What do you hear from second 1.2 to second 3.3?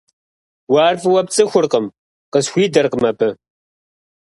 пцӀыхуркъым,— къысхуидэркъым абы.